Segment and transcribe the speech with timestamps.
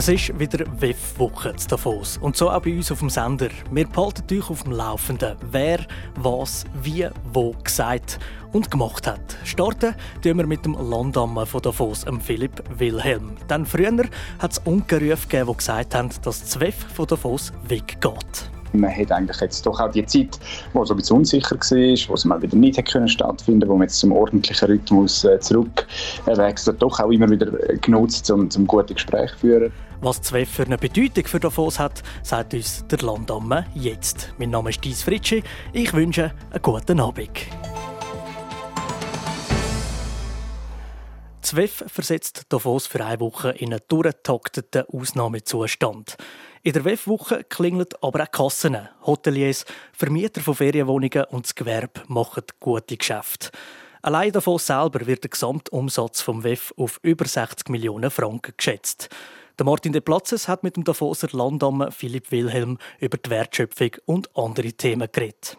[0.00, 3.50] Es ist wieder WEF-Woche zu Davos und so auch bei uns auf dem Sender.
[3.70, 8.18] Wir behalten euch auf dem Laufenden, wer was wie wo gesagt
[8.52, 9.36] und gemacht hat.
[9.44, 13.36] Starten tun wir mit dem Landamme von Davos, Philipp Wilhelm.
[13.50, 14.08] Denn früher
[14.38, 18.50] hat es Ungerufe gegeben, die gesagt haben, dass das WEF von Davos weggeht.
[18.72, 20.38] Man hat eigentlich jetzt doch auch die Zeit,
[20.72, 23.82] wo so ein bisschen unsicher war, wo es mal wieder nicht können stattfinden wo man
[23.82, 27.46] jetzt zum ordentlichen Rhythmus äh, zurückwechselt, doch auch immer wieder
[27.80, 29.72] genutzt, um zum gute Gespräch zu führen.
[30.02, 34.32] Was zwei für eine Bedeutung für Davos hat, sagt uns der Landamme jetzt.
[34.38, 35.42] Mein Name ist Dies Fritschi.
[35.74, 37.30] Ich wünsche einen guten Abend.
[41.50, 46.16] ZWEF versetzt Davos für eine Woche in einen durchgetakteten Ausnahmezustand.
[46.62, 48.88] In der WEF-Woche klingelt aber auch Kassen.
[49.04, 53.50] Hoteliers, Vermieter von Ferienwohnungen und das Gewerbe machen gute Geschäfte.
[54.00, 59.08] Allein davon selber wird der Gesamtumsatz vom WEF auf über 60 Millionen Franken geschätzt.
[59.58, 64.30] Der Martin de Platzes hat mit dem Davoser Landamme Philipp Wilhelm über die Wertschöpfung und
[64.36, 65.56] andere Themen geredet.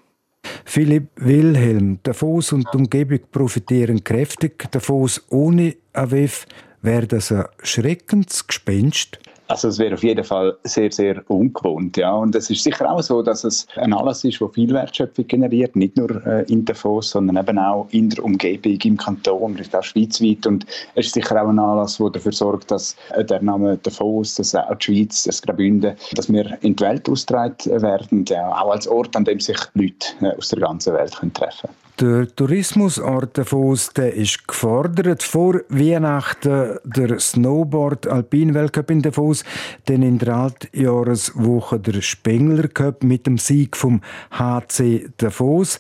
[0.66, 4.72] Philipp Wilhelm, Davos und die Umgebung profitieren kräftig.
[4.72, 6.46] Davos ohne AWF
[6.82, 9.20] wäre das ein schreckendes Gespenst.
[9.52, 11.98] Also es wäre auf jeden Fall sehr, sehr ungewohnt.
[11.98, 12.14] Ja.
[12.14, 15.76] Und es ist sicher auch so, dass es ein Anlass ist, der viel Wertschöpfung generiert,
[15.76, 19.84] nicht nur äh, in Davos, sondern eben auch in der Umgebung, im Kanton, vielleicht auch
[19.84, 20.48] schweizweit.
[20.48, 24.36] Und es ist sicher auch ein Anlass, der dafür sorgt, dass äh, der Name Davos,
[24.36, 28.72] dass auch die Schweiz, das Graubünden, dass wir in die Welt ausgetragen werden, ja, auch
[28.72, 31.91] als Ort, an dem sich Leute äh, aus der ganzen Welt können treffen können.
[32.02, 35.22] Der Tourismusort Davos der ist gefordert.
[35.22, 39.44] Vor Weihnachten der Snowboard-Alpin-Weltcup in Davos,
[39.86, 45.78] dann in der Altjahreswoche der Spengler Cup mit dem Sieg vom HC Davos.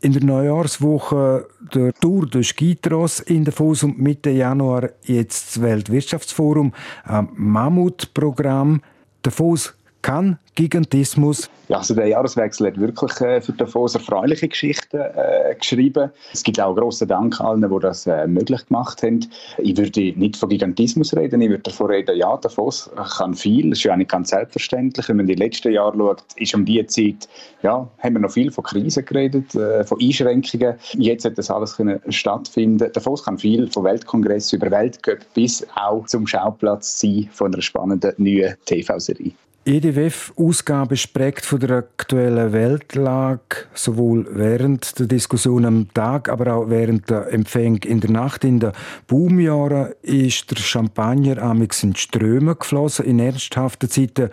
[0.00, 6.72] In der Neujahrswoche der Tour de Skitros in Davos und Mitte Januar jetzt das Weltwirtschaftsforum,
[7.04, 8.82] ein Mammutprogramm.
[9.22, 11.48] Davos kann Gigantismus.
[11.68, 16.10] Ja, also der Jahreswechsel hat wirklich äh, für Davos erfreuliche Geschichten äh, geschrieben.
[16.32, 19.20] Es gibt auch grossen Dank allen, die das äh, möglich gemacht haben.
[19.58, 23.78] Ich würde nicht von Gigantismus reden, ich würde davon reden, ja, Davos kann viel, das
[23.78, 25.08] ist ja nicht ganz selbstverständlich.
[25.08, 27.28] Wenn man die letzten Jahre schaut, ist um diese Zeit,
[27.62, 30.74] ja, haben wir noch viel von Krisen geredet, äh, von Einschränkungen.
[30.98, 32.90] Jetzt hat das alles können stattfinden.
[32.92, 38.12] Davos kann viel, von Weltkongress über Weltcup bis auch zum Schauplatz sein von einer spannenden
[38.18, 39.32] neuen TV-Serie.
[39.66, 46.70] Jede WEF-Ausgabe prägt von der aktuellen Weltlage, sowohl während der Diskussion am Tag, aber auch
[46.70, 48.42] während der Empfänge in der Nacht.
[48.44, 48.72] In den
[49.06, 53.04] Boomjahren ist der Champagner amix in Ströme geflossen.
[53.04, 54.30] In ernsthaften Zeiten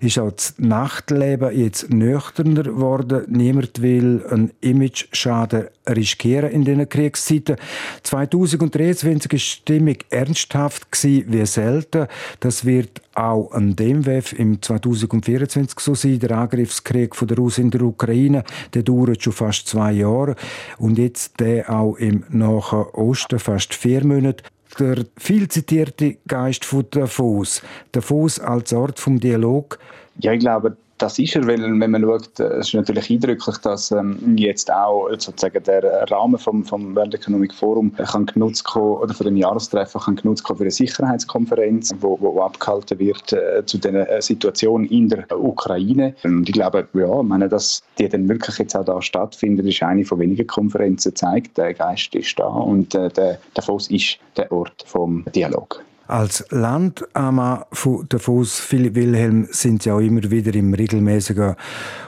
[0.00, 3.24] ist auch das Nachtleben jetzt nüchterner geworden.
[3.26, 7.56] Niemand will einen Image-Schaden riskieren in diesen Kriegszeiten.
[8.04, 12.06] 2023 war die Stimmung ernsthaft wie selten.
[12.38, 16.18] Das wird auch an dem WEF im 2024 so sein.
[16.18, 20.36] Der Angriffskrieg von der Russen in der Ukraine, der dauert schon fast zwei Jahre.
[20.78, 24.44] Und jetzt der auch im Nahen Osten fast vier Monate.
[24.78, 27.62] Der viel zitierte Geist von Davos.
[27.92, 29.78] Davos als Ort vom Dialog.
[30.18, 33.56] Ja, ich glaube, das ist er, weil wenn man schaut, äh, es ist natürlich eindrücklich,
[33.58, 38.96] dass ähm, jetzt auch sozusagen der Rahmen vom, vom World Economic Forum kann genutzt kommen,
[38.96, 43.64] oder von dem Jahrestreffen kann genutzt kommen für eine Sicherheitskonferenz, wo, wo abgehalten wird äh,
[43.64, 46.14] zu der äh, Situation in der Ukraine.
[46.24, 49.82] Und ich glaube, ja, ich meine, dass die dann wirklich jetzt auch da stattfindet, ist
[49.82, 54.50] eine von wenigen Konferenzen zeigt, der Geist ist da und äh, der Davos ist der
[54.52, 55.82] Ort vom Dialog.
[56.08, 61.54] Als Landama von Davos Philipp Wilhelm sind Sie auch immer wieder im regelmäßigen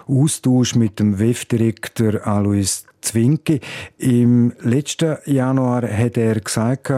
[0.06, 3.61] Austausch mit dem WEF-Direktor Alois Zwinki.
[3.99, 6.91] Im letzten Januar hat er gesagt,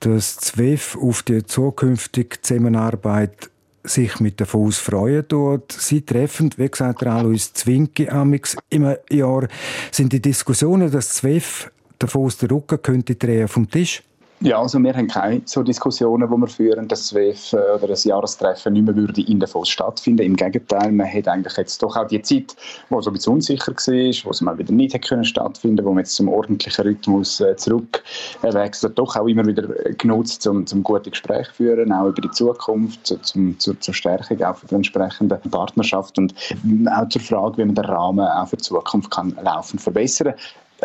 [0.00, 3.50] dass das WEF auf die zukünftige Zusammenarbeit
[3.84, 5.70] sich mit Davos freuen tut.
[5.72, 9.46] Sie treffen, wie gesagt, Alois Zwinki amix im Jahr.
[9.90, 14.02] Sind die Diskussionen, dass das WEF Davos den Rücken könnte drehen vom Tisch?
[14.40, 17.88] Ja, also wir haben keine so Diskussionen, wo wir führen, dass das WEF äh, oder
[17.88, 20.22] das Jahrestreffen nicht mehr würde in Davos stattfinden.
[20.26, 22.54] Im Gegenteil, man hat eigentlich jetzt doch auch die Zeit,
[22.90, 26.00] wo so ein bisschen unsicher war, wo es mal wieder nicht können stattfinden, wo man
[26.00, 31.46] jetzt zum ordentlichen Rhythmus äh, zurückwechselt, doch auch immer wieder genutzt, um zum gute Gespräch
[31.48, 36.18] zu führen, auch über die Zukunft, zum, zur, zur Stärkung auch für die entsprechende Partnerschaft
[36.18, 36.34] und
[36.94, 40.34] auch zur Frage, wie man den Rahmen auch für die Zukunft kann laufend verbessern.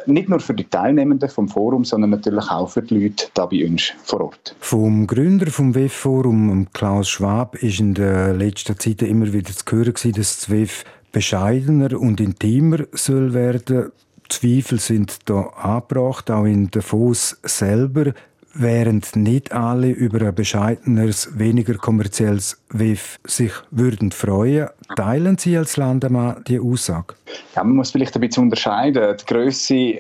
[0.06, 3.68] Nicht nur für die Teilnehmenden vom Forum, sondern natürlich auch für die Leute hier bei
[3.68, 4.56] uns vor Ort.
[4.60, 9.94] Vom Gründer vom WEF-Forum, Klaus Schwab, ist in der letzten Zeit immer wieder zu hören,
[9.94, 13.92] dass das WEF bescheidener und intimer soll werden.
[14.30, 18.14] Zweifel sind da angebracht, auch in Davos selber
[18.54, 24.68] während nicht alle über ein bescheideneres, weniger kommerzielles WIF sich würden freuen.
[24.96, 27.16] Teilen Sie als Landemann die Aussage?
[27.56, 29.16] Ja, man muss vielleicht ein bisschen unterscheiden.
[29.18, 30.00] Die Größe äh,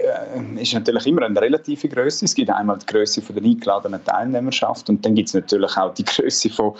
[0.57, 2.25] ist natürlich immer eine relative Größe.
[2.25, 6.03] Es gibt einmal die Größe der eingeladenen Teilnehmerschaft und dann gibt es natürlich auch die
[6.03, 6.73] Größe von,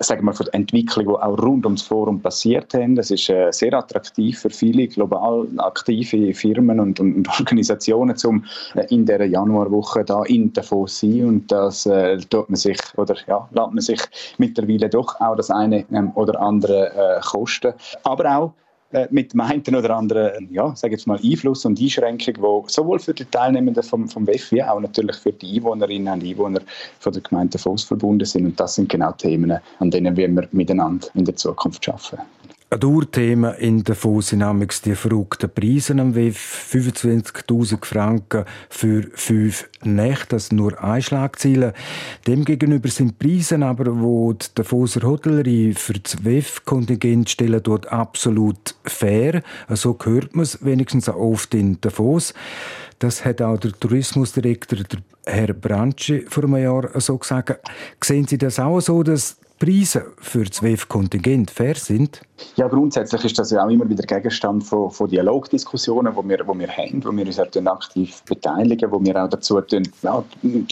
[0.00, 2.96] von der Entwicklung, die auch rund ums Forum passiert haben.
[2.96, 8.44] Das ist äh, sehr attraktiv für viele global aktive Firmen und, und Organisationen, um
[8.74, 12.78] äh, in der Januarwoche da in Davos zu sein und das äh, tut man sich
[12.96, 14.00] oder ja, lässt man sich
[14.38, 17.72] mittlerweile doch auch das eine ähm, oder andere äh, kosten.
[18.04, 18.52] Aber auch
[18.92, 22.98] äh, mit dem einen oder anderen ja, sage jetzt mal Einfluss und Einschränkung, wo sowohl
[22.98, 26.60] für die Teilnehmenden vom, vom WEF wie auch natürlich für die Einwohnerinnen und Einwohner
[27.00, 28.44] von der Gemeinde Voss verbunden sind.
[28.44, 32.22] Und das sind genau Themen, an denen wir miteinander in der Zukunft arbeiten.
[32.72, 34.42] Ein Dauerthema in Davos sind
[34.86, 36.70] die verrückten Preise am WEF.
[36.72, 41.74] 25.000 Franken für fünf Nächte, das sind nur ein Schlagziele.
[42.26, 49.42] Demgegenüber sind Preise aber, wo die Davoser Hotellerie für das WEF-Kontingent stellen, dort absolut fair.
[49.68, 52.32] So hört man es wenigstens auch oft in Davos.
[53.00, 57.68] Das hat auch der Tourismusdirektor, der Herr Branchi, vor einem Jahr so gesagt.
[58.02, 62.20] Sehen Sie das auch so, dass Preise für das WEF-Kontingent fair sind?
[62.56, 66.58] Ja, grundsätzlich ist das ja auch immer wieder Gegenstand von, von Dialogdiskussionen, wo wir, wo
[66.58, 69.60] wir haben, wo wir uns aktiv beteiligen, wo wir auch dazu
[70.02, 70.24] ja,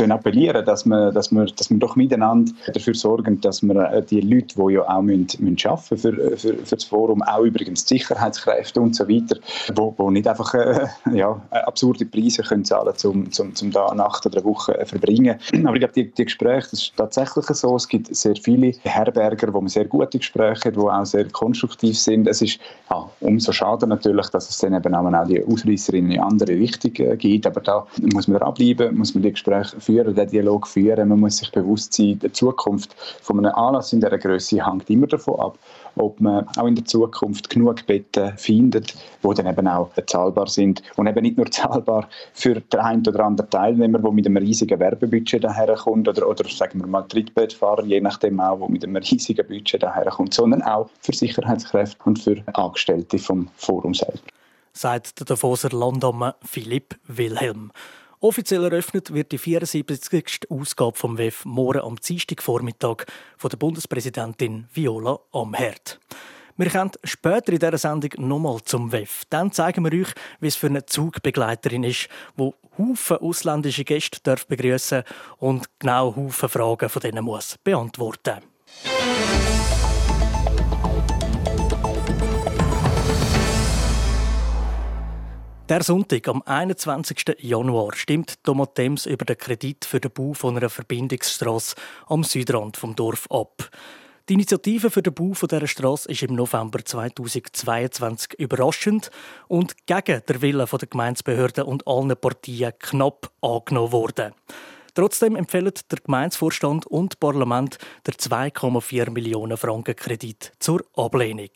[0.08, 4.22] appellieren, dass wir, dass, wir, dass wir doch miteinander dafür sorgen, dass wir äh, die
[4.22, 7.98] Leute, die ja auch müssen, müssen arbeiten für, für, für das Forum, auch übrigens die
[7.98, 9.36] Sicherheitskräfte und so weiter,
[9.76, 14.26] wo, wo nicht einfach äh, ja, absurde Preise können zahlen um zum, zum da Nacht
[14.26, 15.38] oder eine Woche äh, verbringen.
[15.64, 19.52] Aber ich glaube, die, die Gespräche, das ist tatsächlich so, es gibt sehr viele Herberger,
[19.52, 22.26] wo man sehr gute Gespräche hat, die auch sehr konstruktiv sind.
[22.26, 26.52] Es ist ja, umso schade natürlich, dass es dann eben auch die Ausreißer in andere
[26.52, 27.46] Richtung äh, gibt.
[27.46, 31.08] Aber da muss man dranbleiben, muss man die Gespräche führen, den Dialog führen.
[31.08, 35.06] Man muss sich bewusst sein, die Zukunft von einem Anlass in dieser Größe hängt immer
[35.06, 35.58] davon ab,
[35.96, 40.82] ob man auch in der Zukunft genug Betten findet, die dann eben auch zahlbar sind.
[40.96, 44.78] Und eben nicht nur zahlbar für den einen oder anderen Teilnehmer, der mit einem riesigen
[44.78, 49.46] Werbebudget daherkommt, oder, oder sagen wir mal Trittbettfahrer, je nachdem auch, wo mit einem riesigen
[49.46, 54.24] Budget daherkommt, sondern auch für Sicherheitskräfte und für Angestellte vom Forum selbst.
[54.72, 57.72] Sagt der Davoser Landamme Philipp Wilhelm.
[58.22, 60.50] Offiziell eröffnet wird die 74.
[60.50, 63.06] Ausgabe vom WEF morgen am Dienstagvormittag
[63.38, 65.98] von der Bundespräsidentin Viola Amherd.
[66.58, 69.22] Wir kommen später in dieser Sendung nochmal zum WEF.
[69.30, 75.02] Dann zeigen wir euch, wie es für eine Zugbegleiterin ist, wo Haufen ausländische Gäste begrüßen
[75.38, 78.42] und genau Haufen Fragen von denen muss beantworten.
[85.70, 87.36] Der Sonntag, am 21.
[87.38, 91.76] Januar, stimmt Thomas Thames über den Kredit für den Bau von einer Verbindungsstrasse
[92.08, 93.70] am Südrand vom Dorf ab.
[94.28, 99.12] Die Initiative für den Bau dieser Straße ist im November 2022 überraschend
[99.46, 104.34] und gegen den Willen der Gemeindebehörden und allen Partien knapp angenommen worden.
[104.94, 111.50] Trotzdem empfehlen der Gemeindevorstand und Parlament der 2,4 Millionen Franken Kredit zur Ablehnung.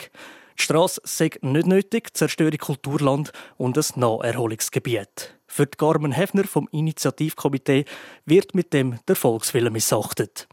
[0.59, 5.35] Die Strasse sei nicht nötig, zerstöre Kulturland und ein Naherholungsgebiet.
[5.47, 7.85] Für die Carmen Hefner vom Initiativkomitee
[8.25, 10.49] wird mit dem der Volkswille missachtet.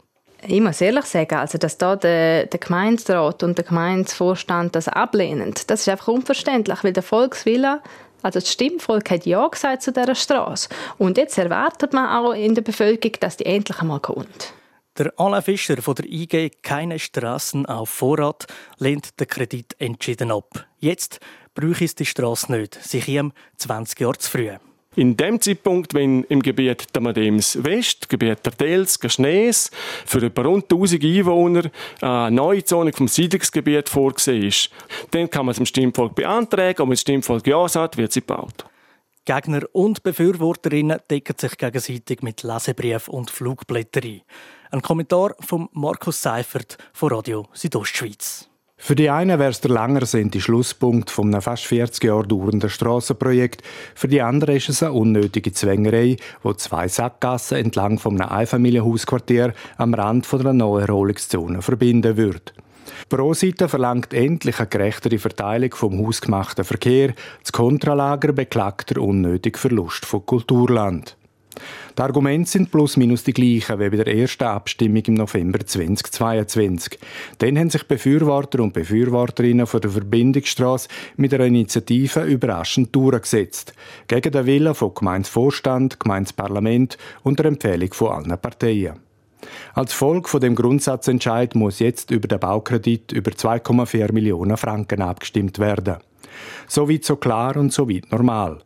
[0.46, 5.54] Ich muss ehrlich sagen, also dass da der, der Gemeinderat und der Gemeindevorstand das ablehnen,
[5.68, 7.80] das ist einfach unverständlich, weil der Volkswille
[8.22, 10.68] also das Stimmvolk hat Ja gesagt zu dieser Straße.
[10.96, 14.54] Und jetzt erwartet man auch in der Bevölkerung, dass die endlich einmal kommt.
[14.98, 18.46] Der Alain Fischer von der IG Keine Straßen auf Vorrat
[18.78, 20.66] lehnt den Kredit entschieden ab.
[20.80, 21.18] Jetzt
[21.54, 22.78] bräuchte es die Straße nicht.
[22.82, 24.50] Sie käme 20 Jahre zu früh.
[24.94, 29.70] In dem Zeitpunkt, wenn im Gebiet der Madems West, Gebiet der Dels, Schnees,
[30.04, 31.70] für etwa rund 1000 Einwohner
[32.02, 34.68] eine neue Zone vom Siedlungsgebiet vorgesehen ist,
[35.12, 38.20] dann kann man es dem Stimmvolk beantragen und wenn das Stimmvolk Ja sagt, wird sie
[38.20, 38.66] gebaut.
[39.24, 44.22] Gegner und Befürworterinnen decken sich gegenseitig mit Lesebrief und Flugblätterei.
[44.72, 48.48] Ein Kommentar von Markus Seifert von Radio Südostschweiz.
[48.76, 53.62] Für die einen wäre es der längersehnte Schlusspunkt einem fast 40 Jahre dauernden Strassenprojekt.
[53.94, 59.94] Für die anderen ist es eine unnötige Zwängerei, wo zwei Sackgassen entlang einem Einfamilienhausquartier am
[59.94, 62.52] Rand von einer Naherholungszone verbinden würde.
[63.34, 70.06] Seite verlangt endlich eine gerechtere Verteilung vom hausgemachten Verkehr, das Kontralager beklagt der unnötige Verlust
[70.06, 71.16] von Kulturland.
[71.98, 76.98] Die Argumente sind plus minus die gleichen wie bei der ersten Abstimmung im November 2022.
[77.38, 83.74] Dann haben sich Befürworter und Befürworterinnen von der Verbindungsstrasse mit einer Initiative überraschend durchgesetzt.
[84.08, 89.11] Gegen den Willen von Gemeindevorstand, Gemeindeparlament und der Empfehlung von allen Parteien.
[89.74, 95.58] Als Folge von dem Grundsatzentscheid muss jetzt über den Baukredit über 2,4 Millionen Franken abgestimmt
[95.58, 95.96] werden.
[96.68, 98.58] So weit so klar und so weit normal.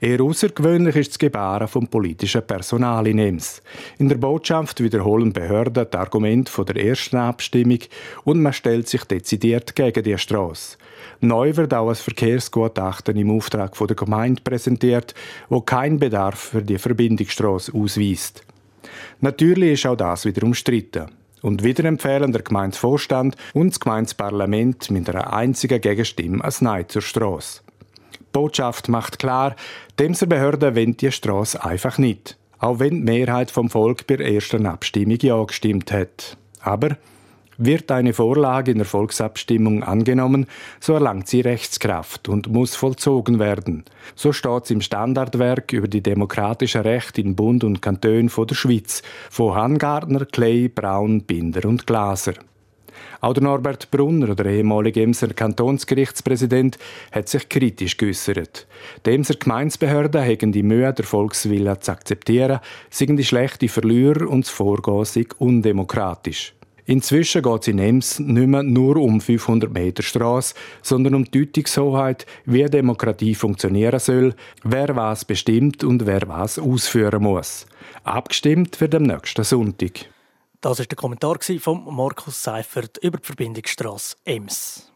[0.00, 3.62] Eher außergewöhnlich ist das Gebaren vom politischen Personal in Ems.
[3.98, 7.80] In der Botschaft wiederholen Behörden das Argument von der ersten Abstimmung
[8.24, 10.78] und man stellt sich dezidiert gegen die Straße.
[11.20, 15.14] Neu wird auch ein Verkehrsgutachten im Auftrag der Gemeinde präsentiert,
[15.48, 18.44] wo kein Bedarf für die Verbindungsstraße ausweist.
[19.20, 21.06] Natürlich ist auch das wieder umstritten.
[21.42, 27.02] Und wieder empfehlen der Gemeindevorstand und das Gemeindeparlament mit einer einzigen Gegenstimme ein Nein zur
[27.02, 27.60] Straße.
[28.32, 29.54] Botschaft macht klar,
[29.98, 32.36] Demser Behörden wollen die Straße einfach nicht.
[32.58, 36.36] Auch wenn die Mehrheit vom Volk bei der ersten Abstimmung Ja gestimmt hat.
[36.60, 36.96] Aber
[37.58, 40.46] wird eine Vorlage in der Volksabstimmung angenommen,
[40.80, 43.84] so erlangt sie Rechtskraft und muss vollzogen werden.
[44.14, 48.54] So steht es im Standardwerk über die demokratischen Rechte in Bund und Kanton von der
[48.54, 52.34] Schweiz von Hangartner, Clay, Braun, Binder und Glaser.
[53.20, 56.78] Auch der Norbert Brunner, der ehemalige Emser Kantonsgerichtspräsident,
[57.10, 58.66] hat sich kritisch geäußert.
[59.04, 62.60] Die Emser Gemeinsbehörden hätten die Mühe, der Volkswille zu akzeptieren,
[62.90, 66.54] seien die schlechte Verlierer und das Vorgehen undemokratisch.
[66.88, 71.44] Inzwischen geht es in Ems nicht mehr nur um 500 Meter Straße, sondern um die
[71.44, 77.66] Deutungshoheit, wie Demokratie funktionieren soll, wer was bestimmt und wer was ausführen muss.
[78.04, 80.06] Abgestimmt wird am nächsten Sonntag.
[80.62, 84.90] Das war der Kommentar von Markus Seifert über die Verbindungsstrasse Ems.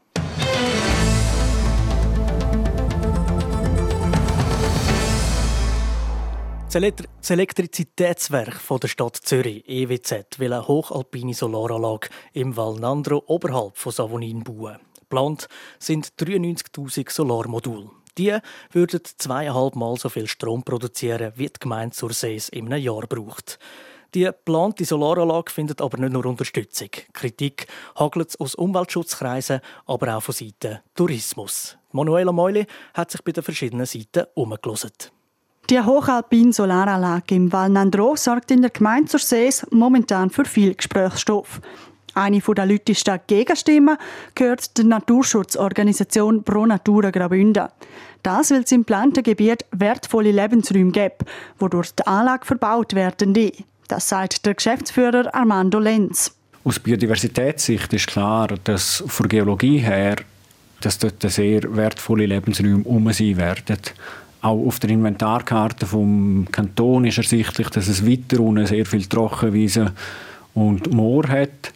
[6.73, 13.93] Das Elektrizitätswerk der Stadt Zürich, EWZ, will eine hochalpine Solaranlage im Val Nandro oberhalb von
[13.93, 14.79] Savonin bauen.
[14.99, 15.49] Geplant
[15.79, 17.91] sind 93.000 Solarmodule.
[18.17, 18.38] Die
[18.71, 23.59] würden zweieinhalb Mal so viel Strom produzieren, wie die Gemeinde Sursees in einem Jahr braucht.
[24.14, 26.88] Die geplante Solaranlage findet aber nicht nur Unterstützung.
[27.12, 27.67] Kritik
[27.99, 31.76] hagelt aus Umweltschutzkreisen, aber auch von Seiten Tourismus.
[31.91, 32.64] Manuela Meuli
[32.95, 35.12] hat sich bei den verschiedenen Seiten umgelost.
[35.73, 40.75] Die hochalpine Solaranlage im Val Nandro sorgt in der Gemeinde zur Sees momentan für viel
[40.75, 41.62] Gesprächsstoff.
[42.12, 43.97] Eine der lautesten Gegenstimmen
[44.35, 47.69] gehört der Naturschutzorganisation Pro Natura Graubünden.
[48.23, 51.23] Das, weil es im geplanten Gebiet wertvolle Lebensräume gibt,
[51.59, 53.33] wodurch die Anlage verbaut werden.
[53.33, 53.55] Die.
[53.88, 56.33] Das sagt der Geschäftsführer Armando Lenz.
[56.64, 60.17] Aus Biodiversitätssicht ist klar, dass von Geologie her
[60.85, 63.79] dass dort sehr wertvolle Lebensräume um sein werden.
[64.42, 69.92] Auch auf der Inventarkarte vom Kanton ist ersichtlich, dass es weiter unten sehr viel Trockenwiese
[70.54, 71.72] und Moor hat,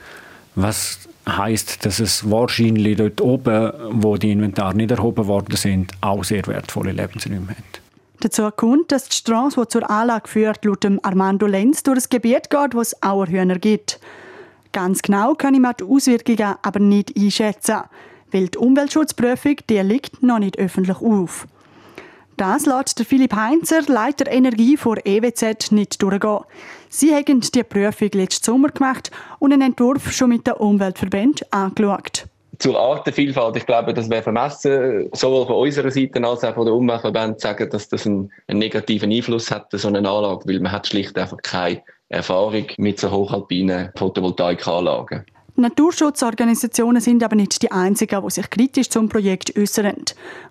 [0.56, 6.24] was heißt, dass es wahrscheinlich dort oben, wo die Inventar nicht erhoben worden sind, auch
[6.24, 7.80] sehr wertvolle Lebensräume hat.
[8.20, 12.50] Dazu kommt, dass die Straße, die zur Anlage führt, laut Armando Lenz durch ein Gebiet
[12.50, 14.00] geht, wo es Auerhühner gibt.
[14.72, 17.76] Ganz genau kann ich die Auswirkungen aber nicht einschätzen,
[18.32, 21.46] weil die Umweltschutzprüfung die liegt noch nicht öffentlich auf.
[22.36, 26.40] Das lässt der Philipp Heinzer, Leiter Energie vor EWZ, nicht durchgehen.
[26.90, 32.26] Sie haben die Prüfung letzten Sommer gemacht und einen Entwurf schon mit den Umweltverbänden angeschaut
[32.58, 36.74] zur Artenvielfalt, ich glaube, das wäre vermessen, sowohl von unserer Seite als auch von der
[36.74, 40.72] Umweltverbände zu sagen, dass das einen, einen, negativen Einfluss hat, so eine Anlage, weil man
[40.72, 45.26] hat schlicht einfach keine Erfahrung mit so hochalpinen Photovoltaikanlagen.
[45.56, 50.04] Naturschutzorganisationen sind aber nicht die einzigen, die sich kritisch zum Projekt äußern.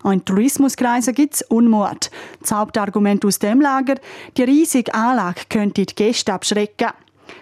[0.04, 2.10] Auch in Tourismuskreisen gibt es Unmut.
[2.42, 3.96] Das Hauptargument aus dem Lager,
[4.36, 6.90] die riesige Anlage könnte die Gäste abschrecken.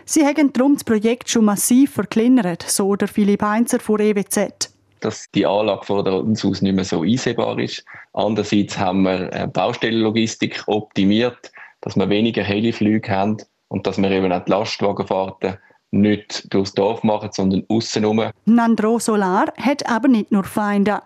[0.06, 4.70] Sie haben darum das Projekt schon massiv verkleinert, so der Philipp Heinzer von EWZ
[5.04, 7.84] dass die Anlage von uns aus nicht mehr so einsehbar ist.
[8.14, 11.52] Andererseits haben wir Baustellenlogistik optimiert,
[11.82, 15.58] dass wir weniger Heliflüge haben und dass wir eben auch die Lastwagenfahrten
[15.94, 18.04] nicht durchs Dorf machen, sondern aussen
[18.46, 21.02] Nandro Solar hat aber nicht nur Feinde.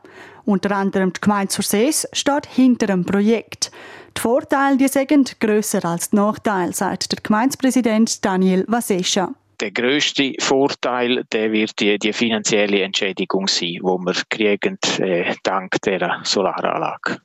[0.45, 3.71] Unter anderem die Gemeinde Sursees steht hinter dem Projekt.
[4.15, 9.33] Die Vorteile die sind grösser als die Nachteile, sagt der Gemeindepräsident Daniel Vasescha.
[9.59, 15.81] Der größte Vorteil der wird die, die finanzielle Entschädigung sein, die wir kriegen äh, dank
[15.83, 17.17] der Solaranlage.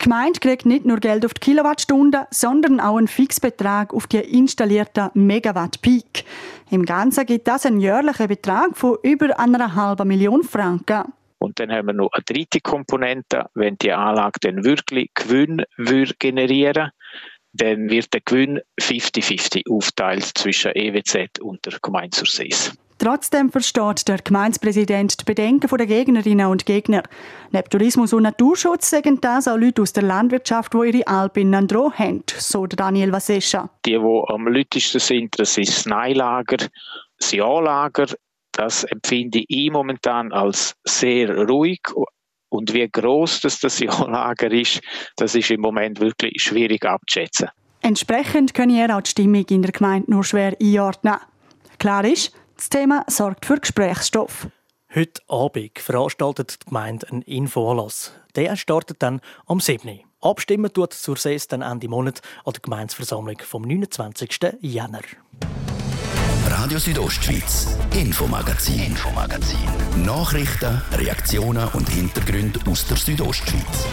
[0.00, 4.16] Die Gemeinde kriegt nicht nur Geld auf die Kilowattstunde, sondern auch einen Fixbetrag auf die
[4.16, 6.24] installierten Megawatt Peak.
[6.70, 11.12] Im Ganzen gibt das einen jährlichen Betrag von über einer halben Million Franken.
[11.36, 13.50] Und dann haben wir noch eine dritte Komponente.
[13.52, 15.64] Wenn die Anlage dann wirklich Gewinn
[16.18, 16.92] generieren
[17.52, 22.72] dann wird der Gewinn 50-50 aufteilt zwischen EWZ und der Gemeinde Sursees.
[23.00, 27.02] Trotzdem versteht der Gemeindepräsident die Bedenken der Gegnerinnen und Gegner.
[27.50, 31.66] Neben Tourismus und Naturschutz sagen das auch Leute aus der Landwirtschaft, die ihre Alpen an
[31.66, 33.70] Droh haben, so Daniel Vasescha.
[33.86, 36.58] Die, die am lautesten sind, das ist das Neilager,
[37.18, 38.04] das Jahrlager,
[38.52, 41.80] das empfinde ich momentan als sehr ruhig.
[42.50, 44.82] Und wie groß das, das Jahrlager ist,
[45.16, 47.48] das ist im Moment wirklich schwierig abzuschätzen.
[47.80, 51.16] Entsprechend können ihr auch die Stimmung in der Gemeinde nur schwer einordnen.
[51.78, 54.48] Klar ist, das Thema sorgt für Gesprächsstoff.
[54.94, 58.12] Heute Abend veranstaltet die Gemeinde einen Infoanlass.
[58.36, 60.00] Der startet dann am 7.
[60.20, 64.38] Abstimmen tut zur SES dann Ende Monat an der Gemeinsversammlung vom 29.
[64.60, 65.00] Jänner.
[66.48, 70.04] Radio Südostschweiz, Infomagazin, Infomagazin.
[70.04, 73.86] Nachrichten, Reaktionen und Hintergründe aus der Südostschweiz.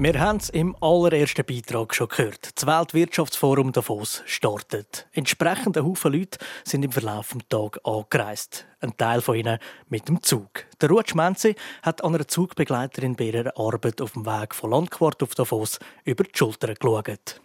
[0.00, 2.50] Wir haben es im allerersten Beitrag schon gehört.
[2.54, 5.08] Das Weltwirtschaftsforum Davos startet.
[5.10, 8.64] Entsprechende Haufen Leute sind im Verlauf des Tages angereist.
[8.78, 10.66] Ein Teil von ihnen mit dem Zug.
[10.80, 15.20] Der Ruth Schmenzi hat an einer Zugbegleiterin bei ihrer Arbeit auf dem Weg von Landquart
[15.20, 17.40] auf Davos über die Schulter geschaut.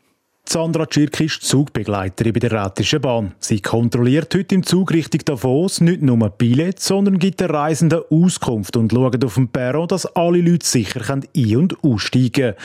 [0.45, 3.33] Sandra Tschirk ist Zugbegleiterin bei der Rätischen Bahn.
[3.39, 8.77] Sie kontrolliert heute im Zug Richtung Davos nicht nur Billett, sondern gibt den Reisenden Auskunft
[8.77, 12.55] und schaut auf dem Perron, dass alle Leute sicher ein- und aussteigen können.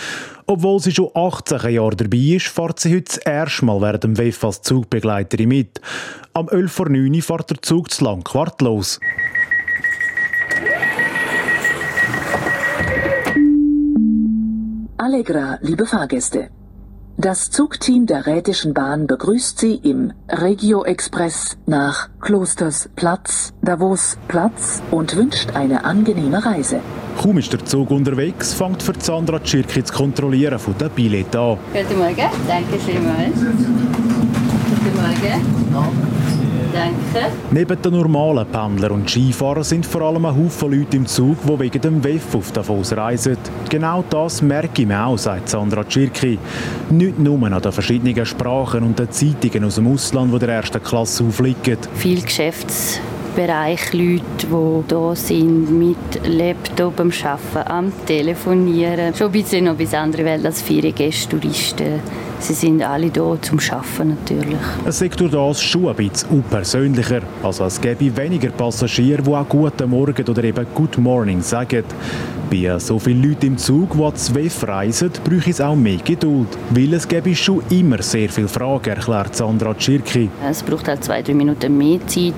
[0.47, 4.19] Obwohl sie schon 18 Jahre dabei ist, fährt sie heute das erste Mal während dem
[4.19, 5.81] WEF als Zugbegleiterin mit.
[6.35, 9.01] Am 11 vor 9 Uhr fährt der Zug zu Langquart los.
[14.99, 16.51] Allegra, liebe Fahrgäste.
[17.21, 24.81] Das Zugteam der Rätischen Bahn begrüßt Sie im Regio Express nach Klosters Platz, Davos Platz
[24.93, 26.79] und wünscht eine angenehme Reise.
[27.21, 31.59] Kaum ist der Zug unterwegs, fängt für Sandra Tschirki das Kontrollieren von den Billett an.
[31.73, 33.35] Guten Morgen, danke vielmals.
[34.85, 34.97] Guten
[35.73, 36.38] Morgen.
[36.73, 37.33] Danke.
[37.51, 41.59] Neben den normalen Pendlern und Skifahrern sind vor allem ein Haufen Leute im Zug, die
[41.59, 43.37] wegen dem WEF auf Davos reisen.
[43.69, 46.39] Genau das merke ich mir auch, sagt Sandra Tschirki.
[46.91, 50.83] Nicht nur an den verschiedenen Sprachen und den Zeitungen aus dem Ausland, die der ersten
[50.83, 51.79] Klasse aufliegen.
[51.95, 53.01] Viel Geschäfts
[53.39, 59.15] Bereich Leute, die hier sind, mit Laptop am Arbeiten, am Telefonieren.
[59.15, 62.01] Schon ein bisschen noch bis andere Welt als viele Gäste, Touristen.
[62.41, 64.59] Sie sind alle hier zum Arbeiten natürlich.
[64.87, 67.21] Es ist durch das schon ein bisschen unpersönlicher.
[67.43, 71.83] Also es gäbe weniger Passagiere, die auch «Guten Morgen» oder eben «Good Morning» sagen.
[72.51, 76.49] Bei so vielen Leuten im Zug, die zu WEF reisen, bräuchte es auch mehr Geduld.
[76.71, 80.31] Weil es gäbe schon immer sehr viele Fragen, erklärt Sandra Tschirki.
[80.49, 82.35] Es braucht halt zwei, drei Minuten mehr Zeit,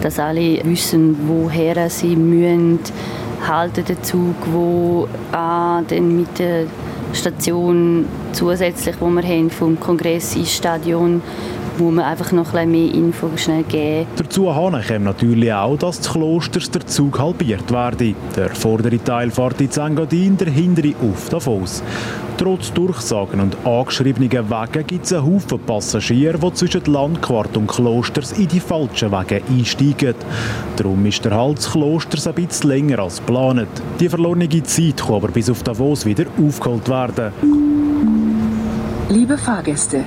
[0.00, 2.78] dass alle wissen, woher sie müssen.
[3.46, 6.66] Halten den Zug, wo an, dann mit der
[7.12, 11.22] Station zusätzlich, wo wir haben vom Kongress ins Stadion
[11.78, 14.06] muss man einfach noch ein mehr Info schnell geben.
[14.16, 18.14] Dazu kommt natürlich auch, dass das Klosters der Zug halbiert werde.
[18.36, 21.82] Der vordere Teil fährt in Engadin, der hintere auf Davos.
[22.38, 28.30] Trotz Durchsagen und angeschriebenen Wegen gibt es einen Haufen Passagiere, die zwischen Landquart und Klosters
[28.32, 30.14] in die falschen Wege einsteigen.
[30.76, 33.68] Darum ist der Halt des Klosters ein bisschen länger als geplant.
[33.98, 37.32] Die verlorene Zeit kann aber bis auf Davos wieder aufgeholt werden.
[39.08, 40.04] Liebe Fahrgäste,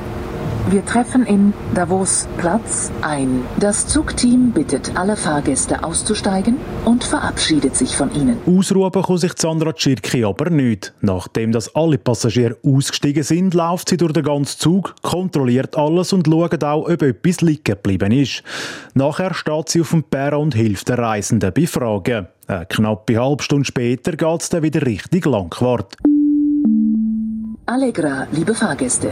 [0.70, 3.44] wir treffen in Davos Platz ein.
[3.60, 8.38] Das Zugteam bittet alle Fahrgäste auszusteigen und verabschiedet sich von ihnen.
[8.46, 10.94] Ausruhen kann sich Sandra Tschirki aber nicht.
[11.02, 16.28] Nachdem dass alle Passagiere ausgestiegen sind, läuft sie durch den ganzen Zug, kontrolliert alles und
[16.28, 18.44] schaut auch, ob etwas liegen geblieben ist.
[18.94, 22.28] Nachher steht sie auf dem Perron und hilft den Reisenden bei Fragen.
[22.48, 25.96] Eine knappe halbe Stunde später geht es dann wieder Richtung Langquart.
[27.66, 29.12] Allegra, liebe Fahrgäste.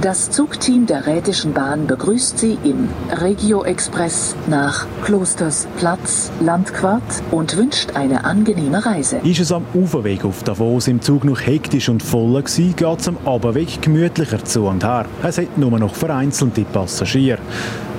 [0.00, 2.88] Das Zugteam der Rätischen Bahn begrüßt Sie im
[3.20, 9.18] Regio Express nach Klosters Platz, Landquart und wünscht eine angenehme Reise.
[9.22, 13.08] Ist es am Uferweg auf Davos im Zug noch hektisch und voll gewesen, geht es
[13.08, 15.06] am Abendweg gemütlicher zu und her.
[15.22, 17.38] Es hat nur noch vereinzelte Passagiere.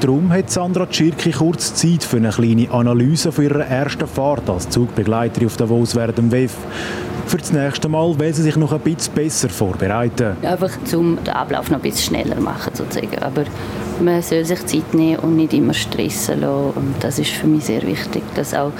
[0.03, 4.67] Darum hat Sandra Tschirki kurz Zeit für eine kleine Analyse von ihrer ersten Fahrt als
[4.67, 6.53] Zugbegleiterin auf während dem WEF.
[7.25, 10.35] Für das nächste Mal will sie sich noch ein bisschen besser vorbereiten.
[10.41, 13.17] Einfach um den Ablauf noch ein bisschen schneller machen sozusagen.
[13.19, 13.45] Aber
[14.01, 16.71] man soll sich Zeit nehmen und nicht immer stressen lassen.
[16.75, 18.73] Und das ist für mich sehr wichtig, dass auch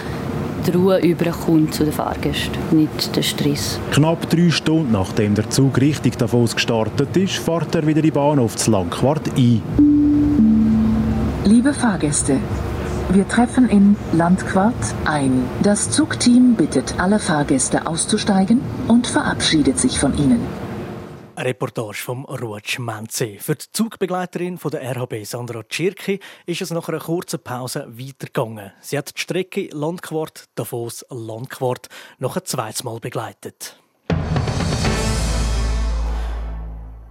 [0.68, 3.80] die Ruhe überkommt zu den Fahrgästen, nicht der Stress.
[3.92, 8.12] Knapp drei Stunden nachdem der Zug richtig Davos gestartet ist, fährt er wieder in die
[8.12, 9.93] Bahnhof zu Langquart ein.
[11.64, 12.42] Liebe Fahrgäste,
[13.12, 15.50] wir treffen in Landquart ein.
[15.62, 20.46] Das Zugteam bittet alle Fahrgäste auszusteigen und verabschiedet sich von ihnen.
[21.38, 23.38] Eine Reportage vom Ruatsch Menze.
[23.40, 28.74] Für die Zugbegleiterin von der RHB Sandra Tschirki ist es nach einer kurzen Pause weitergegangen.
[28.82, 31.88] Sie hat die Strecke Landquart, Davos Landquart
[32.20, 33.78] noch ein zweites Mal begleitet.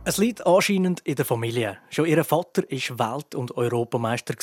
[0.04, 1.78] Es liegt anscheinend in der Familie.
[1.90, 4.34] Schon ihr Vater war Welt- und Europameister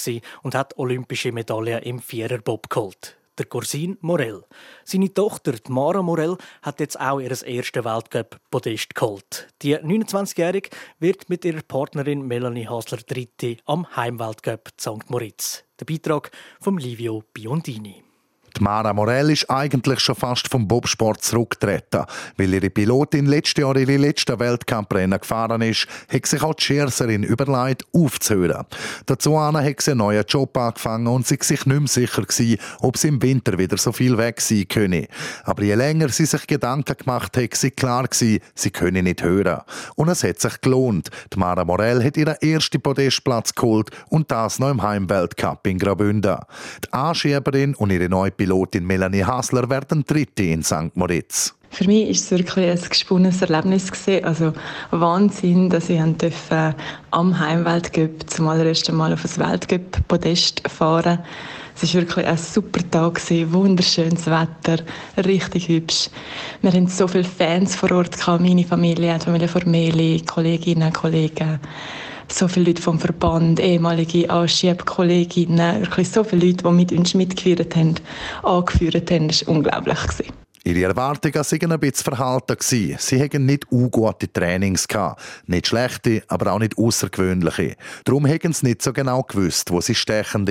[0.41, 3.17] und hat olympische Medaillen im Viererbob geholt.
[3.37, 4.45] Der Corsin Morel.
[4.85, 9.49] Seine Tochter, Mara Morel, hat jetzt auch ihr erstes Weltcup-Podest geholt.
[9.61, 10.69] Die 29-Jährige
[10.99, 15.09] wird mit ihrer Partnerin Melanie Hasler Dritte am Heimweltcup St.
[15.09, 15.65] Moritz.
[15.77, 18.08] Der Beitrag von Livio Biondini.
[18.57, 22.05] Die Mara Morell ist eigentlich schon fast vom Bobsport zurückgetreten.
[22.37, 27.23] Weil ihre Pilotin letztes Jahr ihre letzten Weltcuprennen gefahren ist, hat sich auch die Scherzerin
[27.23, 28.65] überlegt, aufzuhören.
[29.05, 32.97] Dazu hat sie einen neuen Job angefangen und sie sich nicht mehr sicher gewesen, ob
[32.97, 35.07] sie im Winter wieder so viel weg sein könne.
[35.43, 39.61] Aber je länger sie sich Gedanken gemacht hat, sie klar gewesen, sie könne nicht hören.
[39.95, 41.09] Und es hat sich gelohnt.
[41.33, 46.37] Die Mara Morell hat ihren ersten Podestplatz geholt und das noch im Heimweltcup in Graubünden.
[46.85, 50.95] Die Anschieberin und ihre neue Pilotin Melanie Hasler werden Dritte in St.
[50.95, 51.53] Moritz.
[51.71, 53.91] Für mich war es wirklich ein gesponnenes Erlebnis.
[53.91, 54.23] Gewesen.
[54.23, 54.53] Also
[54.91, 56.73] Wahnsinn, dass ich durfte,
[57.11, 61.19] am Heimweltcup zum allerersten Mal auf ein Weltcup-Podest fahren
[61.81, 64.83] es war wirklich ein super Tag, gewesen, wunderschönes Wetter,
[65.25, 66.09] richtig hübsch.
[66.61, 71.59] Wir hatten so viele Fans vor Ort, meine Familie, die Familie von Meli, Kolleginnen, Kollegen
[72.31, 77.75] so viele Leute vom Verband, ehemalige Anschiebkolleginnen, wirklich so viele Leute, die mit uns mitgeführt
[77.75, 77.95] haben,
[78.43, 79.27] angeführt haben.
[79.27, 79.97] Das war unglaublich.
[80.65, 82.57] Ihre Erwartungen waren ein bisschen verhalten.
[82.59, 84.87] Sie hatten nicht gute Trainings.
[85.47, 87.75] Nicht schlechte, aber auch nicht außergewöhnliche.
[88.03, 90.47] Darum haben sie nicht so genau gewusst, wo sie stechen.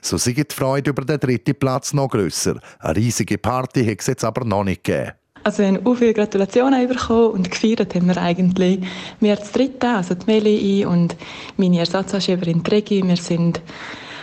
[0.00, 2.60] So sei die Freude über den dritten Platz noch grösser.
[2.78, 5.12] Eine riesige Party hat es jetzt aber noch nicht gegeben.
[5.48, 8.80] Also wir haben auch viele Gratulationen bekommen und gefeiert haben wir eigentlich
[9.18, 11.16] wir als Dritte, also die Meli und
[11.56, 13.02] meine Ersatzanschieberin Tregi.
[13.02, 13.62] Wir sind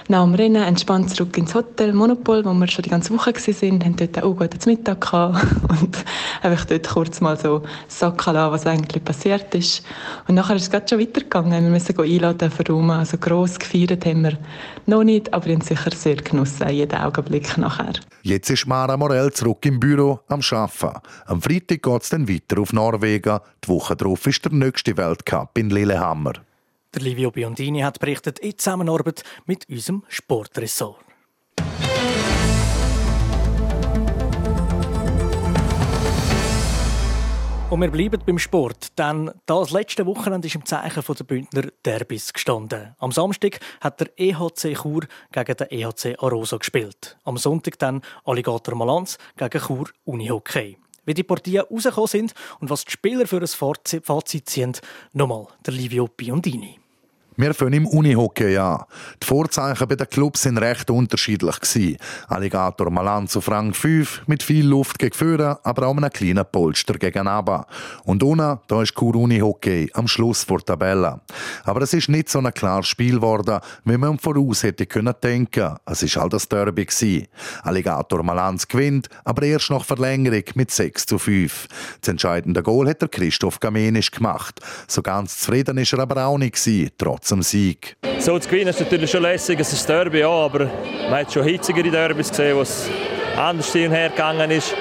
[0.08, 3.84] nach dem Rennen entspannt zurück ins Hotel Monopol, wo wir schon die ganze Woche waren,
[3.84, 5.98] haben dort auch gut zum Mittag gehabt und
[6.42, 9.84] einfach dort kurz mal so sacken lassen, was eigentlich passiert ist.
[10.28, 11.64] Und nachher ist es gerade schon weitergegangen.
[11.64, 12.92] Wir müssen einladen, verräumen.
[12.92, 14.38] Also gross gefeiert haben wir
[14.86, 17.94] noch nicht, aber haben sicher sehr genossen, jeden Augenblick nachher.
[18.22, 21.00] Jetzt ist Mara Morell zurück im Büro am Arbeiten.
[21.26, 23.40] Am Freitag geht es dann weiter auf Norwegen.
[23.64, 26.34] Die Woche darauf ist der nächste Weltcup in Lillehammer.
[26.96, 31.04] Der Livio Biondini hat berichtet in Zusammenarbeit mit unserem Sportressort.
[37.70, 42.32] Und wir bleiben beim Sport, denn das letzte Wochenende ist im Zeichen der Bündner Derbys
[42.32, 42.96] gestanden.
[43.00, 45.02] Am Samstag hat der EHC Chur
[45.34, 47.18] gegen den EHC Arosa gespielt.
[47.26, 50.78] Am Sonntag dann Alligator Malanz gegen Chur Unihockey.
[51.04, 54.78] Wie die Partien rausgekommen sind und was die Spieler für ein Fazit ziehen,
[55.12, 56.80] nochmal der Livio Biondini.
[57.38, 58.86] Wir fangen im Unihockey an.
[59.22, 61.98] Die Vorzeichen bei den Clubs waren recht unterschiedlich.
[62.30, 66.94] Alligator Malanz auf Rang 5 mit viel Luft gegen Führer, aber auch einem kleinen Polster
[66.94, 67.68] gegen Abba.
[68.06, 71.20] Und unten, da ist Kur Unihockey am Schluss vor der Tabelle.
[71.66, 75.76] Aber es ist nicht so ein klares Spiel geworden, wie man voraus hätte können denken.
[75.86, 77.28] Es ist halt das Derby gewesen.
[77.64, 81.68] Alligator Malanz gewinnt, aber erst nach Verlängerung mit 6 zu 5.
[82.00, 84.62] Das entscheidende Goal hat der Christoph Gamenisch gemacht.
[84.88, 86.92] So ganz zufrieden ist er aber auch nicht gewesen,
[87.26, 87.98] zum Sieg.
[88.20, 90.66] So zu gewinnen ist natürlich schon lässig, es ist Derby, ja, aber
[91.10, 92.90] man hat schon hitzigere Derbys gesehen, wo es
[93.36, 93.92] anders hin
[94.52, 94.76] ist.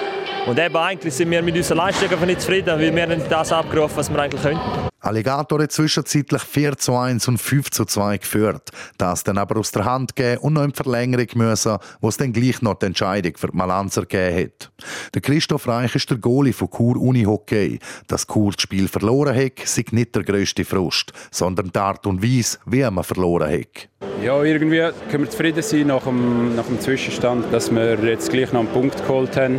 [0.46, 3.96] Und eben eigentlich sind wir mit unseren Leistungen nicht zufrieden, weil wir nicht das abgerufen,
[3.96, 4.60] was wir eigentlich können.
[5.00, 8.70] Alligator hat zwischenzeitlich 4 zu 1 und 5 zu 2 geführt.
[8.98, 12.32] Das dann aber aus der Hand gegeben und noch in Verlängerung müssen, wo es dann
[12.32, 14.72] gleich noch die Entscheidung für die Malanzer gegeben hat.
[15.14, 17.78] Der Christoph Reich ist der Goalie von Chur Uni Hockey.
[18.06, 22.22] Dass Chur das Spiel verloren hat, sei nicht der grösste Frust, sondern die Art und
[22.22, 23.88] Weise, wie man verloren hat.
[24.22, 28.52] Ja, irgendwie können wir zufrieden sein nach dem, nach dem Zwischenstand, dass wir jetzt gleich
[28.52, 29.58] noch einen Punkt geholt haben.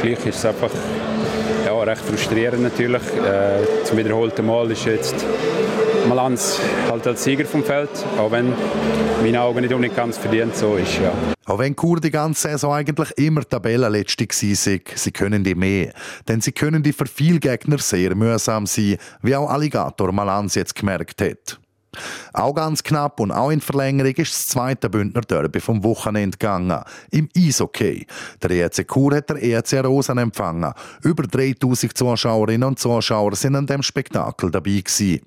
[0.00, 0.70] Gleich ist es einfach
[1.66, 3.02] ja, recht frustrierend natürlich.
[3.02, 5.26] Äh, zum wiederholten Mal ist jetzt
[6.08, 8.54] Malanz halt als Sieger vom Feld, auch wenn
[9.22, 10.98] meine Augen nicht unbedingt ganz verdient so ist.
[10.98, 11.12] Ja.
[11.46, 15.92] Auch wenn Kur die ganze Saison eigentlich immer Tabellenletzte war, sie können die mehr.
[16.28, 20.74] Denn sie können die für viele Gegner sehr mühsam sein, wie auch Alligator Malanz jetzt
[20.74, 21.58] gemerkt hat.
[22.32, 26.82] Auch ganz knapp und auch in Verlängerung ist das zweite Bündner Derby vom Wochenende gegangen.
[27.10, 28.06] Im Eishockey.
[28.42, 30.72] Der ERC Chur hat der ERC Rosen empfangen.
[31.02, 35.20] Über 3000 Zuschauerinnen und Zuschauer sind an dem Spektakel dabei gewesen.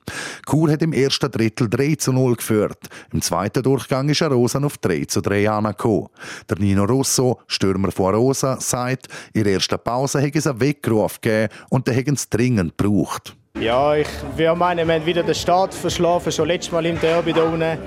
[0.48, 2.88] Chur hat im ersten Drittel 3 zu 0 geführt.
[3.12, 6.08] Im zweiten Durchgang ist Rosen auf 3 zu 3 angekommen.
[6.50, 11.20] Der Nino Russo, Stürmer von Rosa, sagt, in der ersten Pause hätte es einen Weckruf
[11.22, 13.36] gegeben und den hätten es dringend gebraucht.
[13.58, 14.08] Ja, ich
[14.38, 17.80] würde meinen, wir haben wieder den Start verschlafen, schon letztes Mal im Derby da unten.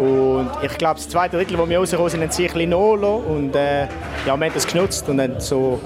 [0.00, 2.72] Und ich glaube, das zweite Drittel, wo wir rausgekommen sind, haben sie ein bisschen.
[2.72, 3.88] Und äh, ja,
[4.24, 5.78] wir haben das genutzt und dann so,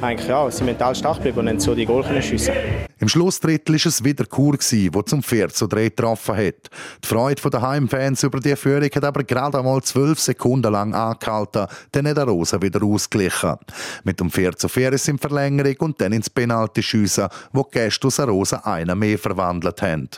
[0.00, 2.54] eigentlich, ja, sind mental stark geblieben und dann so die Goal schiessen
[2.98, 6.70] im Schlussdrittel war es wieder Kur, der zum 4 zu 3 getroffen hat.
[7.04, 11.66] Die Freude der Heimfans über die Führung hat aber gerade einmal zwölf Sekunden lang angehalten,
[11.92, 13.56] dann hat der Rosa wieder ausgeglichen.
[14.04, 17.78] Mit dem 4 zu 4 ist in Verlängerung und dann ins Penalty schiessen, wo die
[17.78, 20.08] Gäste aus Rosa einen mehr verwandelt haben.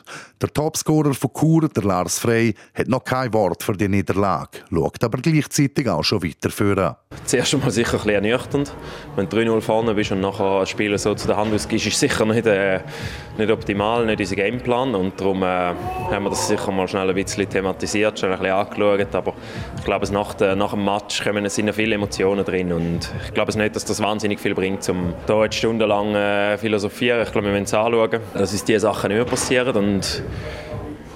[0.40, 5.04] Der Topscorer von Kur, der Lars Frey, hat noch kein Wort für die Niederlage, schaut
[5.04, 6.96] aber gleichzeitig auch schon weiter führen.
[7.24, 8.72] Zuerst einmal sicher ein bisschen ernüchternd.
[9.14, 12.00] Wenn du 3-0 vorne bist und nachher das Spiel so zu der Hand ausgibst, ist
[12.00, 12.80] sicher nicht, äh,
[13.36, 14.94] nicht optimal, nicht unser Gameplan.
[14.94, 18.54] Und darum äh, haben wir das sicher mal schnell ein bisschen thematisiert, schnell ein bisschen
[18.54, 19.14] angeschaut.
[19.14, 19.34] Aber
[19.76, 22.72] ich glaube, nach, der, nach dem Match kommen, sind viele Emotionen drin.
[22.72, 27.22] Und ich glaube nicht, dass das wahnsinnig viel bringt, um hier jetzt stundenlang äh, philosophieren.
[27.22, 29.76] Ich glaube, wir müssen es anschauen, dass uns diese Sachen nicht mehr passieren.
[29.76, 30.22] Und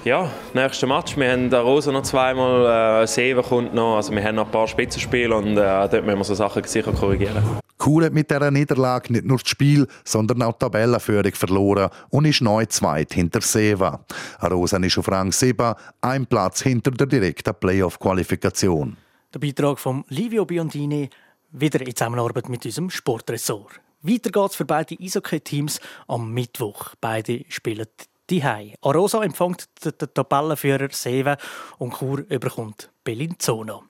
[0.05, 1.17] ja, nächster Match.
[1.17, 3.97] Wir haben Rosa noch zweimal, äh, Seven kommt noch.
[3.97, 6.91] Also wir haben noch ein paar Spitzenspiele und äh, dort müssen wir so Sachen sicher
[6.91, 7.43] korrigieren.
[7.85, 12.25] Cool hat mit dieser Niederlage nicht nur das Spiel, sondern auch die Tabellenführung verloren und
[12.25, 14.05] ist neu zweit hinter Seva.
[14.41, 18.95] Rosa ist auf Rang 7, ein Platz hinter der direkten Playoff-Qualifikation.
[19.33, 21.09] Der Beitrag von Livio Biondini,
[21.51, 23.81] wieder in Zusammenarbeit mit unserem Sportressort.
[24.01, 26.93] Weiter geht's für beide Eishockey-Teams am Mittwoch.
[27.01, 27.87] Beide spielen
[28.29, 28.75] Dihei.
[28.81, 31.35] Arosa empfängt den Tabellenführer Seven
[31.77, 33.81] und Chur überkommt Bellinzona.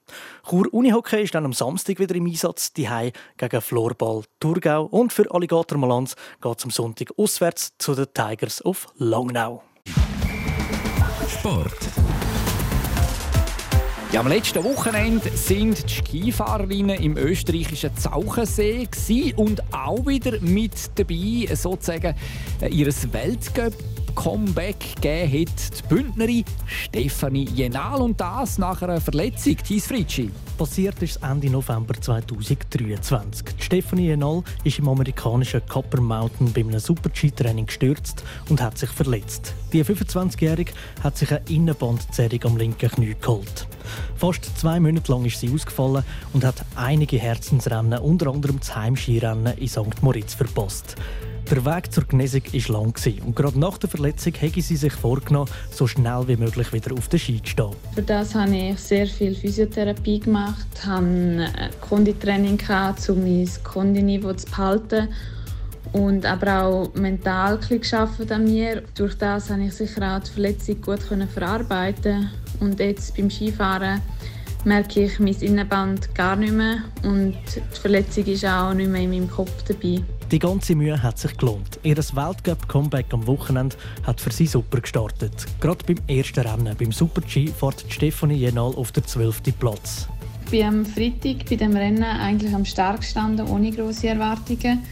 [0.50, 5.32] Chur Unihockey ist dann am Samstag wieder im Einsatz, Dihei gegen Florball Thurgau und für
[5.32, 9.64] Alligator Malanz geht es am Sonntag auswärts zu den Tigers auf Langnau.
[11.30, 11.78] Sport.
[14.14, 18.88] Ja, am letzten Wochenende sind die Skifahrerinnen im österreichischen Zauchensee
[19.36, 22.16] und auch wieder mit dabei, sozusagen
[22.62, 23.74] äh, ihres Weltcup
[24.16, 29.58] Comeback gegeben hat die Bündnerin Stefanie Jenal und das nach einer Verletzung.
[29.58, 30.30] Thies Fritschi.
[30.58, 33.46] Passiert ist Ende November 2023.
[33.60, 39.54] Stefanie Jenal ist im amerikanischen Copper Mountain bei einem Super-G-Training gestürzt und hat sich verletzt.
[39.74, 40.72] Die 25-Jährige
[41.04, 43.68] hat sich eine Innenbandzerrung am linken Knie geholt.
[44.16, 49.58] Fast zwei Monate lang ist sie ausgefallen und hat einige Herzensrennen, unter anderem das Heimskirennen
[49.58, 50.04] in St.
[50.04, 50.96] Moritz, verpasst.
[51.50, 52.94] Der Weg zur Genesung war lang
[53.26, 57.08] und gerade nach der Verletzung hätte sie sich vorgenommen, so schnell wie möglich wieder auf
[57.08, 57.72] den Ski zu stehen.
[57.96, 61.48] Für das habe ich sehr viel Physiotherapie gemacht, habe
[61.82, 62.60] Konditraining
[63.10, 65.10] um mein Kondiniveau zu behalten
[65.94, 68.84] und aber auch mental geschafft an mir.
[68.96, 72.30] Durch das konnte ich sicher auch die Verletzung gut verarbeiten
[72.60, 74.02] und jetzt beim Skifahren
[74.66, 79.10] merke ich mein Innenband gar nicht mehr und die Verletzung ist auch nicht mehr in
[79.10, 80.02] meinem Kopf dabei.
[80.32, 81.80] Die ganze Mühe hat sich gelohnt.
[81.84, 85.46] Ihr Weltcup-Comeback am Wochenende hat für sie super gestartet.
[85.60, 89.42] Gerade beim ersten Rennen, beim Super-G, fährt Stefanie Jenal auf den 12.
[89.60, 90.08] Platz.
[90.46, 94.84] Ich bin am Freitag bei dem Rennen eigentlich am Start gestanden, ohne große Erwartungen.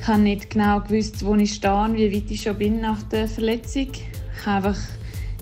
[0.00, 3.02] Ich habe nicht genau gewusst, wo ich stehe und wie weit ich schon bin nach
[3.02, 3.88] der Verletzung.
[3.92, 4.80] Ich habe einfach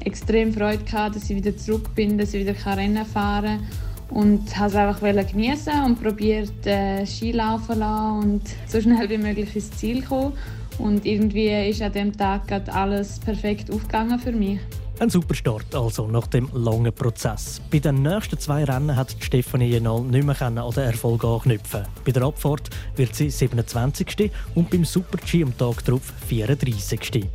[0.04, 3.60] extrem Freude gehabt, dass ich wieder zurück bin, dass ich wieder Rennen fahren
[4.10, 9.18] kann und habe es einfach genießen und probiert äh, Skilaufen lassen und so schnell wie
[9.18, 10.32] möglich ins Ziel kommen.
[10.78, 14.58] Und irgendwie ist an dem Tag alles perfekt aufgegangen für mich.
[15.00, 17.60] Ein super Start also nach dem langen Prozess.
[17.70, 21.84] Bei den nächsten zwei Rennen hat Stefanie Jenal nicht mehr an den Erfolg anknüpfen.
[22.04, 24.32] Bei der Abfahrt wird sie 27.
[24.56, 27.26] und beim Super-G am Tag darauf 34.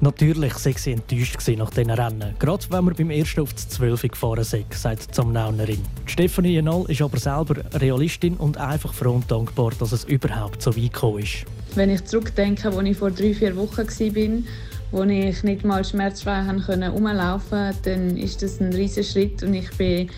[0.00, 2.34] Natürlich sei sie enttäuscht nach diesen Rennen.
[2.36, 5.84] Gerade wenn wir beim ersten auf das 12 gefahren sind, sagt die Zamnaunerin.
[6.06, 10.76] Stefanie Jenal ist aber selber Realistin und einfach froh und dankbar, dass es überhaupt so
[10.76, 11.44] weit gekommen ist.
[11.76, 14.42] Wenn ich zurückdenke, als ich vor drei, vier Wochen war,
[14.90, 19.70] wo ich nicht mal schmerzfrei herumlaufen konnte, dann ist das ein riesiger Schritt und ich
[19.76, 20.10] bin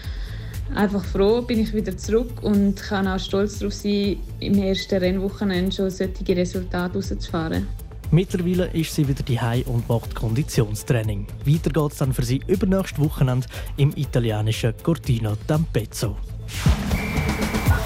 [0.75, 5.73] einfach froh, bin ich wieder zurück und kann auch stolz darauf sein, im ersten Rennwochenende
[5.73, 7.67] schon solche Resultate rauszufahren.
[8.13, 11.29] Mittlerweile ist sie wieder daheim und macht Konditionstraining.
[11.47, 16.17] Weiter geht es dann für sie übernächstes Wochenende im italienischen Cortina d'Ampezzo.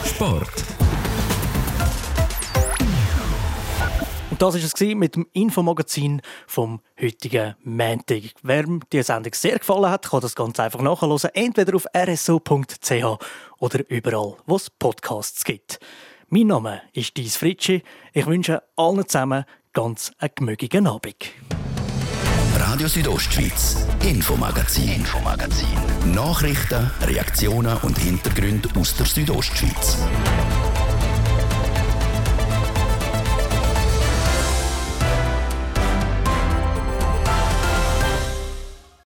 [0.06, 0.73] Sport.
[4.34, 8.22] Und das war es mit dem Infomagazin vom heutigen Montag.
[8.42, 13.18] Wer die Sendung sehr gefallen hat, kann das ganz einfach nachhören, entweder auf rso.ch
[13.60, 15.78] oder überall, wo es Podcasts gibt.
[16.30, 17.84] Mein Name ist Dies Fritschi.
[18.12, 21.14] Ich wünsche allen zusammen ganz einen gemögigen Abend.
[22.56, 25.68] Radio Südostschweiz, Infomagazin, Infomagazin.
[26.12, 29.96] Nachrichten, Reaktionen und Hintergründe aus der Südostschweiz.